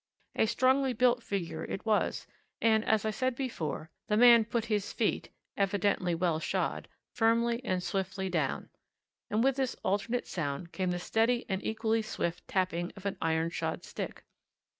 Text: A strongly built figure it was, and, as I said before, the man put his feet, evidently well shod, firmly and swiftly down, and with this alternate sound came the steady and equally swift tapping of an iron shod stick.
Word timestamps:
A 0.35 0.47
strongly 0.47 0.93
built 0.93 1.21
figure 1.21 1.63
it 1.63 1.85
was, 1.85 2.25
and, 2.59 2.83
as 2.85 3.05
I 3.05 3.11
said 3.11 3.35
before, 3.35 3.91
the 4.07 4.17
man 4.17 4.45
put 4.45 4.65
his 4.65 4.91
feet, 4.91 5.29
evidently 5.55 6.15
well 6.15 6.39
shod, 6.39 6.87
firmly 7.13 7.61
and 7.63 7.83
swiftly 7.83 8.27
down, 8.27 8.69
and 9.29 9.43
with 9.43 9.57
this 9.57 9.75
alternate 9.83 10.25
sound 10.25 10.71
came 10.71 10.89
the 10.89 10.97
steady 10.97 11.45
and 11.47 11.63
equally 11.63 12.01
swift 12.01 12.47
tapping 12.47 12.91
of 12.95 13.05
an 13.05 13.15
iron 13.21 13.51
shod 13.51 13.83
stick. 13.83 14.25